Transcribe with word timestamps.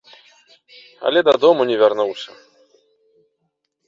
Але 1.09 1.19
дадому 1.27 1.61
не 1.71 1.75
вярнуўся. 1.81 2.31